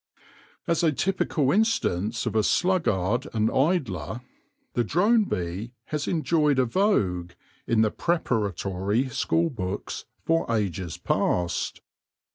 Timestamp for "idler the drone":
3.51-5.25